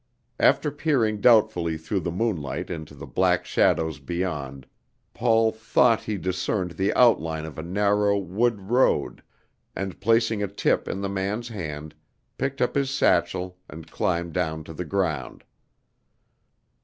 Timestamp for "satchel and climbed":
12.89-14.33